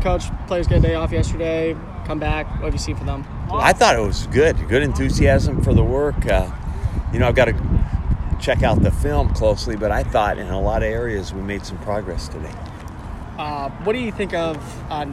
Coach, 0.00 0.24
players 0.46 0.66
get 0.66 0.78
a 0.78 0.80
day 0.80 0.94
off 0.94 1.12
yesterday. 1.12 1.76
Come 2.06 2.18
back. 2.18 2.48
What 2.54 2.64
have 2.64 2.72
you 2.72 2.78
seen 2.78 2.96
for 2.96 3.04
them? 3.04 3.26
I 3.52 3.72
thought 3.72 3.96
it 3.96 4.00
was 4.00 4.26
good. 4.28 4.56
Good 4.68 4.82
enthusiasm 4.82 5.62
for 5.62 5.74
the 5.74 5.84
work. 5.84 6.26
Uh, 6.26 6.50
you 7.12 7.18
know, 7.18 7.28
I've 7.28 7.34
got 7.34 7.46
to 7.46 8.36
check 8.40 8.62
out 8.62 8.82
the 8.82 8.90
film 8.90 9.32
closely, 9.34 9.76
but 9.76 9.90
I 9.90 10.02
thought 10.02 10.38
in 10.38 10.48
a 10.48 10.60
lot 10.60 10.82
of 10.82 10.88
areas 10.88 11.34
we 11.34 11.42
made 11.42 11.66
some 11.66 11.78
progress 11.78 12.28
today. 12.28 12.54
Uh, 13.38 13.70
what 13.84 13.92
do 13.92 13.98
you 13.98 14.12
think 14.12 14.34
of 14.34 14.56
uh, 14.90 15.06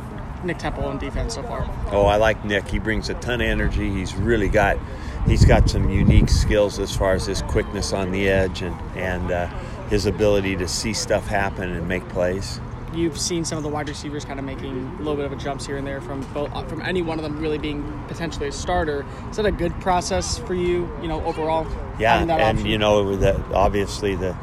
Nick 0.43 0.57
Temple 0.57 0.85
on 0.85 0.97
defense 0.97 1.35
so 1.35 1.43
far? 1.43 1.69
Oh, 1.91 2.05
I 2.05 2.15
like 2.17 2.43
Nick. 2.45 2.67
He 2.67 2.79
brings 2.79 3.09
a 3.09 3.13
ton 3.15 3.41
of 3.41 3.47
energy. 3.47 3.89
He's 3.89 4.15
really 4.15 4.49
got 4.49 4.77
he's 5.25 5.45
got 5.45 5.69
some 5.69 5.89
unique 5.89 6.29
skills 6.29 6.79
as 6.79 6.95
far 6.95 7.13
as 7.13 7.25
his 7.25 7.41
quickness 7.43 7.93
on 7.93 8.11
the 8.11 8.29
edge 8.29 8.61
and 8.61 8.75
and 8.95 9.31
uh, 9.31 9.47
his 9.89 10.05
ability 10.05 10.55
to 10.57 10.67
see 10.67 10.93
stuff 10.93 11.27
happen 11.27 11.71
and 11.71 11.87
make 11.87 12.07
plays. 12.09 12.59
You've 12.97 13.19
seen 13.19 13.45
some 13.45 13.59
of 13.59 13.63
the 13.63 13.69
wide 13.69 13.87
receivers 13.87 14.25
kind 14.25 14.39
of 14.39 14.45
making 14.45 14.75
a 14.95 14.97
little 14.97 15.15
bit 15.15 15.25
of 15.25 15.31
a 15.31 15.35
jumps 15.35 15.67
here 15.67 15.77
and 15.77 15.85
there 15.85 16.01
from 16.01 16.21
both, 16.33 16.51
uh, 16.51 16.63
from 16.63 16.81
any 16.81 17.03
one 17.03 17.19
of 17.19 17.23
them 17.23 17.39
really 17.39 17.59
being 17.59 18.03
potentially 18.07 18.47
a 18.47 18.51
starter. 18.51 19.05
Is 19.29 19.37
that 19.37 19.45
a 19.45 19.51
good 19.51 19.79
process 19.79 20.39
for 20.39 20.55
you? 20.55 20.89
You 20.99 21.07
know, 21.07 21.23
overall. 21.23 21.67
Yeah, 21.99 22.19
and 22.19 22.31
option? 22.31 22.65
you 22.65 22.79
know, 22.79 23.15
the, 23.15 23.39
obviously 23.53 24.15
the 24.15 24.35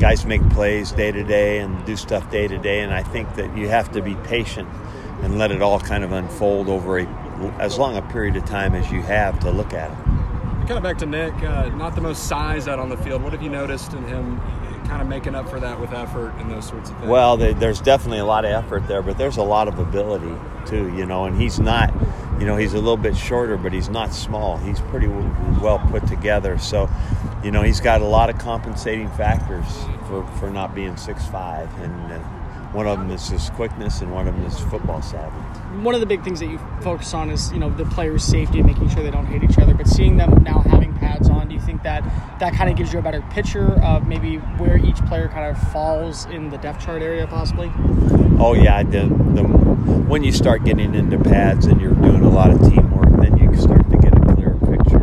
guys 0.00 0.26
make 0.26 0.46
plays 0.50 0.90
day 0.90 1.12
to 1.12 1.22
day 1.22 1.58
and 1.58 1.84
do 1.84 1.94
stuff 1.94 2.28
day 2.32 2.48
to 2.48 2.58
day, 2.58 2.80
and 2.80 2.92
I 2.92 3.04
think 3.04 3.36
that 3.36 3.56
you 3.56 3.68
have 3.68 3.92
to 3.92 4.02
be 4.02 4.16
patient 4.24 4.68
and 5.22 5.38
let 5.38 5.52
it 5.52 5.62
all 5.62 5.78
kind 5.78 6.02
of 6.02 6.10
unfold 6.10 6.68
over 6.68 6.98
a, 6.98 7.06
as 7.60 7.78
long 7.78 7.96
a 7.96 8.02
period 8.02 8.34
of 8.34 8.44
time 8.44 8.74
as 8.74 8.90
you 8.90 9.02
have 9.02 9.38
to 9.40 9.52
look 9.52 9.72
at 9.72 9.88
it. 9.88 10.09
Kind 10.70 10.78
of 10.78 10.84
back 10.84 10.98
to 10.98 11.06
Nick, 11.06 11.34
uh, 11.42 11.68
not 11.70 11.96
the 11.96 12.00
most 12.00 12.28
size 12.28 12.68
out 12.68 12.78
on 12.78 12.90
the 12.90 12.96
field. 12.98 13.24
What 13.24 13.32
have 13.32 13.42
you 13.42 13.50
noticed 13.50 13.92
in 13.92 14.04
him 14.04 14.40
kind 14.84 15.02
of 15.02 15.08
making 15.08 15.34
up 15.34 15.48
for 15.48 15.58
that 15.58 15.80
with 15.80 15.92
effort 15.92 16.32
and 16.38 16.48
those 16.48 16.68
sorts 16.68 16.90
of 16.90 16.96
things? 16.98 17.10
Well, 17.10 17.36
they, 17.36 17.54
there's 17.54 17.80
definitely 17.80 18.20
a 18.20 18.24
lot 18.24 18.44
of 18.44 18.52
effort 18.52 18.86
there, 18.86 19.02
but 19.02 19.18
there's 19.18 19.36
a 19.36 19.42
lot 19.42 19.66
of 19.66 19.80
ability 19.80 20.32
too, 20.66 20.96
you 20.96 21.06
know, 21.06 21.24
and 21.24 21.36
he's 21.36 21.58
not, 21.58 21.92
you 22.38 22.46
know, 22.46 22.56
he's 22.56 22.74
a 22.74 22.78
little 22.78 22.96
bit 22.96 23.16
shorter, 23.16 23.56
but 23.56 23.72
he's 23.72 23.88
not 23.88 24.14
small. 24.14 24.58
He's 24.58 24.78
pretty 24.78 25.08
well 25.08 25.80
put 25.90 26.06
together. 26.06 26.56
So, 26.56 26.88
you 27.42 27.50
know, 27.50 27.62
he's 27.62 27.80
got 27.80 28.00
a 28.00 28.06
lot 28.06 28.30
of 28.30 28.38
compensating 28.38 29.10
factors 29.10 29.66
for, 30.06 30.24
for 30.38 30.50
not 30.50 30.72
being 30.72 30.96
six 30.96 31.26
five, 31.26 31.68
and 31.80 32.12
uh, 32.12 32.20
one 32.72 32.86
of 32.86 32.98
them 32.98 33.10
is 33.10 33.28
his 33.28 33.50
quickness, 33.50 34.00
and 34.00 34.12
one 34.12 34.28
of 34.28 34.36
them 34.36 34.44
is 34.44 34.58
football 34.60 35.02
savvy. 35.02 35.36
One 35.82 35.94
of 35.94 36.00
the 36.00 36.06
big 36.06 36.22
things 36.22 36.38
that 36.38 36.46
you 36.46 36.58
focus 36.82 37.12
on 37.14 37.30
is, 37.30 37.52
you 37.52 37.58
know, 37.58 37.68
the 37.70 37.84
players' 37.86 38.22
safety 38.22 38.58
and 38.58 38.66
making 38.66 38.90
sure 38.90 39.02
they 39.02 39.10
don't 39.10 39.26
hate 39.26 39.42
each 39.42 39.58
other. 39.58 39.74
But 39.74 39.88
seeing 39.88 40.16
them 40.16 40.42
now 40.44 40.60
having 40.60 40.94
pads 40.94 41.28
on, 41.28 41.48
do 41.48 41.54
you 41.54 41.60
think 41.60 41.82
that 41.82 42.04
that 42.38 42.52
kind 42.54 42.70
of 42.70 42.76
gives 42.76 42.92
you 42.92 43.00
a 43.00 43.02
better 43.02 43.22
picture 43.30 43.72
of 43.82 44.06
maybe 44.06 44.36
where 44.36 44.76
each 44.76 45.04
player 45.06 45.28
kind 45.28 45.50
of 45.50 45.60
falls 45.72 46.26
in 46.26 46.50
the 46.50 46.58
depth 46.58 46.84
chart 46.84 47.02
area, 47.02 47.26
possibly? 47.26 47.72
Oh 48.38 48.54
yeah, 48.54 48.82
the, 48.84 49.02
the 49.02 49.42
when 49.42 50.22
you 50.22 50.30
start 50.32 50.64
getting 50.64 50.94
into 50.94 51.18
pads 51.18 51.66
and 51.66 51.80
you're 51.80 51.94
doing 51.94 52.22
a 52.22 52.30
lot 52.30 52.50
of 52.50 52.60
teamwork, 52.60 53.20
then 53.20 53.36
you 53.36 53.54
start 53.60 53.90
to 53.90 53.96
get 53.98 54.16
a 54.16 54.34
clearer 54.34 54.58
picture 54.58 55.02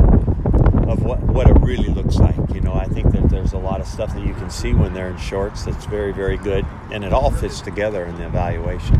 of 0.90 1.04
what 1.04 1.20
what 1.22 1.50
it 1.50 1.58
really 1.62 1.90
looks 1.90 2.16
like. 2.16 2.36
You 2.54 2.62
know, 2.62 2.74
I 2.74 2.86
think 2.86 3.12
that 3.12 3.30
there's 3.48 3.64
a 3.64 3.66
lot 3.66 3.80
of 3.80 3.88
stuff 3.88 4.14
that 4.14 4.28
you 4.28 4.34
can 4.34 4.50
see 4.50 4.74
when 4.74 4.94
they're 4.94 5.08
in 5.08 5.18
shorts 5.18 5.64
that's 5.64 5.86
very 5.86 6.12
very 6.12 6.36
good, 6.36 6.66
and 6.92 7.06
it 7.06 7.14
all 7.14 7.32
fits 7.32 7.62
together 7.62 8.04
in 8.04 8.14
the 8.18 8.26
evaluation. 8.26 8.96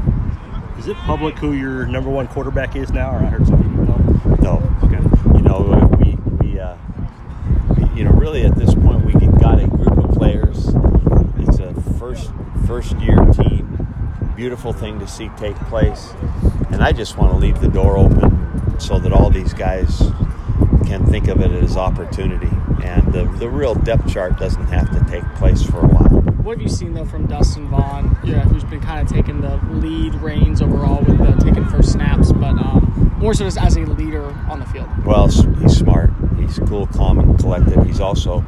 Is 0.78 0.88
it 0.88 0.96
public 0.98 1.36
who 1.36 1.52
your 1.52 1.86
number 1.86 2.10
one 2.10 2.30
quarterback 2.30 2.78
is 2.78 2.94
now, 2.94 3.12
or 3.12 3.18
I 3.18 3.26
heard 3.26 3.46
some 3.46 3.62
people 3.62 3.84
know? 3.84 4.36
No. 4.38 4.78
Okay. 4.84 5.38
You 5.38 5.42
know, 5.42 5.90
we 6.00 6.16
we, 6.48 6.60
uh, 6.60 6.78
you 7.94 8.06
know 8.06 8.12
really 8.12 8.46
at 8.46 8.56
this 8.56 8.74
point 8.74 9.04
we 9.04 9.12
got 9.38 9.62
a 9.62 9.68
group 9.68 9.98
of 9.98 10.12
players. 10.16 10.70
It's 11.40 11.60
a 11.60 11.74
first 12.00 12.32
first 12.66 12.96
year 13.00 13.26
team 13.34 13.86
beautiful 14.38 14.72
thing 14.72 14.98
to 15.00 15.08
see 15.08 15.30
take 15.38 15.58
place. 15.66 16.14
And 16.72 16.82
I 16.82 16.94
just 16.94 17.18
want 17.18 17.34
to 17.34 17.38
leave 17.38 17.60
the 17.60 17.68
door 17.68 17.98
open 17.98 18.80
so 18.80 18.98
that 19.00 19.12
all 19.12 19.30
these 19.30 19.52
guys 19.52 20.00
can 20.88 21.06
think 21.06 21.28
of 21.28 21.42
it 21.42 21.52
as 21.52 21.76
opportunity. 21.76 22.50
And 22.82 23.12
the, 23.12 23.26
the 23.40 23.50
real 23.50 23.76
depth 23.76 24.10
chart 24.10 24.40
doesn't 24.40 24.68
have 24.68 24.90
to 24.92 25.12
take 25.12 25.24
place 25.36 25.62
for 25.62 25.80
a 25.80 25.88
while. 25.88 26.22
What 26.42 26.58
have 26.58 26.62
you 26.62 26.70
seen 26.70 26.94
though 26.94 27.06
from 27.06 27.28
Dustin 27.28 27.68
Vaughn, 27.68 28.18
yeah, 28.24 28.44
who's 28.44 28.64
been 28.64 28.80
kind 28.80 29.06
of 29.06 29.14
taking 29.14 29.42
the 29.42 29.58
lead 29.70 30.16
reins 30.16 30.62
overall 30.62 31.04
with 31.04 31.18
the 31.18 31.34
taking 31.44 31.66
first 31.66 31.92
snaps, 31.92 32.32
but 32.32 32.58
um, 32.58 33.14
more 33.18 33.34
so 33.34 33.44
just 33.44 33.58
as 33.58 33.76
a 33.76 33.82
leader 33.82 34.26
on 34.50 34.62
the 34.62 34.66
field? 34.68 34.88
Well, 35.06 35.28
he's 35.28 35.78
smart. 35.78 36.10
He's 36.38 36.58
cool, 36.60 36.88
calm, 36.88 37.20
and 37.20 37.38
collected. 37.38 37.84
He's 37.84 38.00
also 38.00 38.40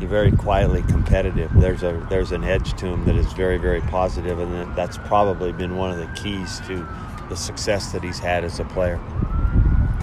he's 0.00 0.08
very 0.08 0.32
quietly 0.32 0.82
competitive. 0.82 1.52
There's 1.54 1.84
a 1.84 2.04
there's 2.10 2.32
an 2.32 2.42
edge 2.42 2.74
to 2.78 2.86
him 2.86 3.04
that 3.04 3.14
is 3.14 3.32
very 3.34 3.58
very 3.58 3.82
positive, 3.82 4.40
and 4.40 4.74
that's 4.74 4.98
probably 4.98 5.52
been 5.52 5.76
one 5.76 5.92
of 5.92 5.98
the 5.98 6.12
keys 6.20 6.58
to 6.66 6.84
the 7.28 7.36
success 7.36 7.92
that 7.92 8.02
he's 8.02 8.18
had 8.18 8.42
as 8.42 8.58
a 8.58 8.64
player. 8.64 9.00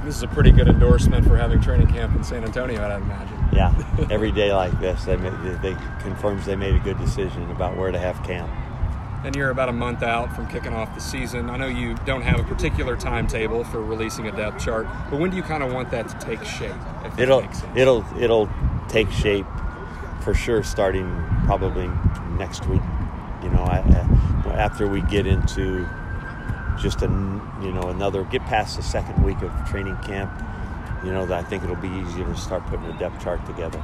This 0.04 0.16
is 0.16 0.24
a 0.24 0.28
pretty 0.28 0.52
good 0.52 0.68
endorsement 0.68 1.28
for 1.28 1.38
having 1.38 1.62
training 1.62 1.88
camp 1.88 2.16
in 2.16 2.24
San 2.24 2.44
Antonio, 2.44 2.84
I'd 2.84 3.04
imagine. 3.04 3.38
Yeah, 3.54 4.08
every 4.10 4.32
day 4.32 4.52
like 4.52 4.80
this, 4.80 5.06
they, 5.06 5.16
made, 5.16 5.34
they 5.62 5.76
confirms 6.00 6.48
they 6.48 6.56
made 6.56 6.74
a 6.74 6.80
good 6.80 6.98
decision 6.98 7.50
about 7.52 7.78
where 7.78 7.92
to 7.92 8.00
have 8.00 8.24
camp. 8.24 8.50
And 9.24 9.36
you're 9.36 9.52
about 9.52 9.70
a 9.70 9.74
month 9.74 10.02
out 10.02 10.36
from 10.36 10.48
kicking 10.48 10.74
off 10.74 10.96
the 10.96 11.02
season. 11.02 11.52
I 11.52 11.58
know 11.58 11.68
you 11.68 11.96
don't 12.06 12.24
have 12.24 12.40
a 12.40 12.44
particular 12.44 12.98
timetable 12.98 13.64
for 13.64 13.84
releasing 13.84 14.28
a 14.28 14.32
depth 14.32 14.66
chart, 14.66 14.88
but 15.12 15.20
when 15.20 15.30
do 15.30 15.38
you 15.38 15.44
kind 15.44 15.62
of 15.62 15.72
want 15.72 15.92
that 15.92 16.10
to 16.10 16.18
take 16.18 16.44
shape? 16.44 16.74
it'll 17.20 17.44
it'll 17.76 18.04
it'll 18.20 18.50
take 18.88 19.12
shape 19.12 19.46
for 20.22 20.34
sure 20.34 20.64
starting 20.64 21.24
probably 21.46 21.88
next 22.40 22.66
week. 22.66 22.82
You 23.44 23.50
know, 23.50 23.62
I, 23.62 23.80
after 24.56 24.88
we 24.88 25.02
get 25.02 25.28
into 25.28 25.88
just 26.81 27.02
a 27.02 27.08
you 27.62 27.72
know 27.72 27.90
another 27.90 28.24
get 28.25 28.42
past 28.46 28.78
the 28.78 28.84
second 28.84 29.24
week 29.24 29.42
of 29.42 29.52
training 29.69 29.97
camp, 29.97 30.31
you 31.03 31.12
know, 31.12 31.31
I 31.34 31.44
think 31.44 31.64
it'll 31.64 31.75
be 31.75 31.90
easier 31.90 32.25
to 32.25 32.36
start 32.36 32.66
putting 32.68 32.86
a 32.86 32.97
depth 32.97 33.24
chart 33.24 33.46
together. 33.46 33.84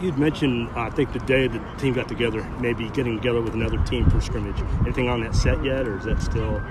You'd 0.00 0.18
mentioned, 0.18 0.70
I 0.74 0.88
think, 0.88 1.12
the 1.12 1.18
day 1.20 1.46
the 1.46 1.58
team 1.76 1.92
got 1.92 2.08
together, 2.08 2.42
maybe 2.58 2.88
getting 2.90 3.16
together 3.16 3.42
with 3.42 3.52
another 3.52 3.76
team 3.84 4.08
for 4.08 4.20
scrimmage. 4.20 4.58
Anything 4.80 5.10
on 5.10 5.20
that 5.20 5.34
set 5.34 5.62
yet, 5.62 5.86
or 5.86 5.98
is 5.98 6.04
that 6.04 6.22
still? 6.22 6.62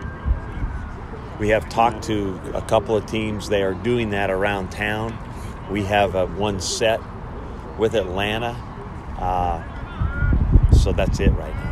We 1.39 1.49
have 1.49 1.69
talked 1.69 2.03
to 2.05 2.39
a 2.55 2.61
couple 2.63 2.97
of 2.97 3.05
teams. 3.05 3.47
They 3.47 3.61
are 3.61 3.75
doing 3.75 4.09
that 4.09 4.31
around 4.31 4.71
town. 4.71 5.15
We 5.69 5.83
have 5.83 6.15
a 6.15 6.25
one 6.25 6.59
set 6.59 6.99
with 7.77 7.93
Atlanta. 7.93 8.57
Uh, 9.19 9.61
so 10.71 10.91
that's 10.91 11.19
it 11.19 11.29
right 11.31 11.55
now. 11.55 11.69